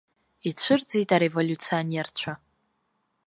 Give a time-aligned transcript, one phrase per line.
[0.49, 2.33] Ицәырҵит ареволиуционерцәа.